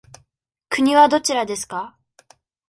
[0.67, 1.95] 国はどちらですか。